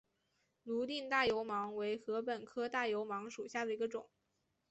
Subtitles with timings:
[0.63, 4.09] 泸定大油芒为禾本科大油芒属下的一个种。